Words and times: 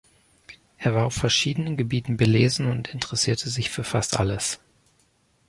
Er 0.79 0.95
war 0.95 1.05
auf 1.05 1.13
verschiedenen 1.13 1.77
Gebieten 1.77 2.17
belesen 2.17 2.65
und 2.65 2.87
interessierte 2.91 3.51
sich 3.51 3.69
für 3.69 3.83
fast 3.83 4.19
alles. 4.19 4.59